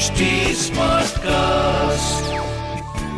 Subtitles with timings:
[0.00, 2.28] HD Smartcast.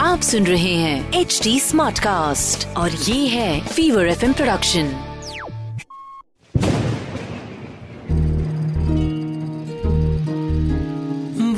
[0.00, 4.88] आप सुन रहे हैं एच डी स्मार्ट कास्ट और ये है फीवर एफ़ प्रोडक्शन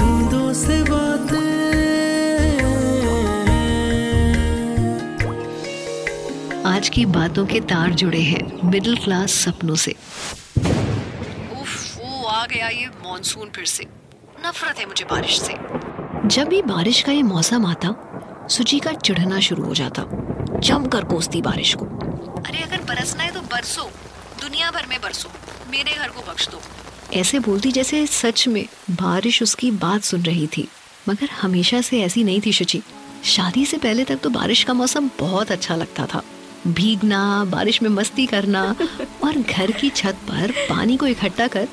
[0.00, 1.44] बूंदों से बातें।
[6.66, 9.94] आज की बातों के तार जुड़े हैं मिडिल क्लास सपनों से।
[11.60, 14.05] उफ, वो आ गया ये मॉनसून फिर से।
[14.46, 15.54] नफरत है मुझे बारिश से।
[16.28, 17.94] जब भी बारिश का ये मौसम आता
[18.50, 20.02] सुची का चिढ़ना शुरू हो जाता
[20.60, 21.86] जमकर कोसती बारिश को।
[22.42, 23.90] अरे अगर बरसना है तो बरसो
[24.40, 25.28] दुनिया भर में बरसो
[25.70, 26.60] मेरे घर को बख्श दो।
[27.14, 30.68] ऐसे बोलती जैसे सच में बारिश उसकी बात सुन रही थी
[31.08, 32.82] मगर हमेशा से ऐसी नहीं थी शुचि।
[33.24, 36.22] शादी से पहले तक तो बारिश का मौसम बहुत अच्छा लगता था।
[36.66, 38.74] भीगना बारिश में मस्ती करना
[39.24, 41.68] और घर की छत पर पानी को इकट्ठा कर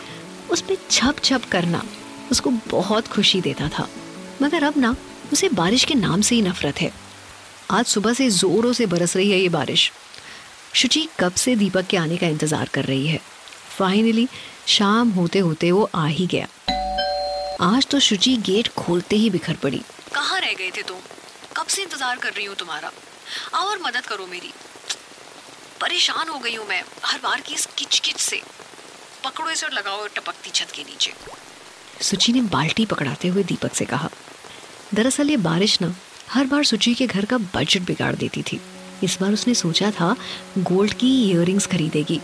[0.52, 1.84] उसमें छप छप करना।
[2.33, 3.87] उसको बहुत खुशी देता था।
[4.41, 4.95] मगर अब ना,
[5.34, 6.91] उसे बारिश के नाम से ही नफरत है।
[7.71, 9.91] आज सुबह से जोरों से बरस रही है ये बारिश।
[10.75, 13.20] शुचि कब से दीपक के आने का इंतज़ार कर रही है?
[13.77, 14.27] फाइनली
[14.67, 16.48] शाम होते होते वो आ ही गया।
[17.62, 19.81] आज तो शुचि गेट खोलते ही बिखर पड़ी।
[20.13, 20.97] कहाँ रह गए थे तुम?
[21.57, 22.91] कब से इंतज़ार कर रही हूँ तुम्हारा?
[23.53, 24.51] आओ और मदद करो मेरी।
[25.81, 28.41] परेशान हो गई हूँ मैं, हर बार की इस किच किच से।
[29.23, 31.13] पकड़ो इसे और लगाओ टपकती छत के नीचे।
[32.04, 34.09] सुचि ने बाल्टी पकड़ाते हुए दीपक से कहा,
[34.93, 35.96] दरअसल ये बारिश ना,
[36.29, 38.59] हर बार सुचि के घर का बजट बिगाड़ देती थी।
[39.04, 40.15] इस बार उसने सोचा था
[40.57, 42.20] गोल्ड की इयररिंग्स खरीदेगी।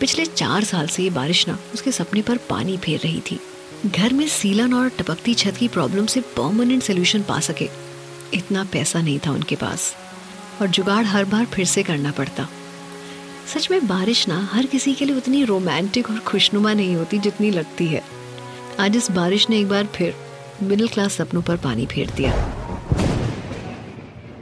[0.00, 3.40] पिछले चार साल से ये बारिश ना, उसके सपने पर पानी फेर रही थी।
[3.86, 7.68] घर में सीलन और टपकती छत की प्रॉब्लम से परमानेंट सोल्यूशन पा सके।
[8.34, 9.94] इतना पैसा नहीं था उनके पास।
[10.62, 12.48] और जुगाड़ हर बार फिर से करना पड़ता।
[13.54, 17.50] सच में बारिश ना, हर किसी के लिए उतनी रोमांटिक और खुशनुमा नहीं होती जितनी
[17.50, 18.19] लगती है।
[18.80, 20.14] आज इस बारिश ने एक बार फिर
[20.62, 22.32] मिडिल क्लास सपनों पर पानी फेर दिया।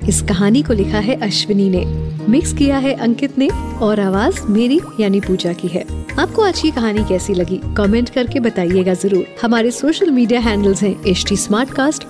[0.08, 1.84] इस कहानी को लिखा है अश्विनी ने,
[2.28, 3.48] मिक्स किया है अंकित ने,
[3.82, 5.84] और आवाज़ मेरी यानी पूजा की है।
[6.18, 7.60] आपको आज की कहानी कैसी लगी?
[7.76, 11.36] कमेंट करके बताइएगा ज़रूर। हमारे सोशल मीडिया हैंडल्स हैं एच टी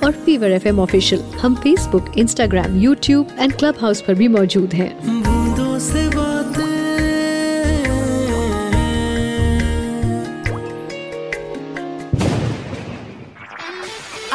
[0.06, 5.17] और फीवर एफ़ एम ऑफिशियल। हम Facebook, Instagram, YouTube and Clubhouse पर भी मौजूद हैं।